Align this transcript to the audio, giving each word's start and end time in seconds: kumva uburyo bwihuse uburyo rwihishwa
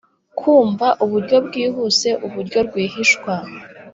kumva 0.39 0.87
uburyo 1.03 1.37
bwihuse 1.45 2.09
uburyo 2.25 2.59
rwihishwa 2.67 3.33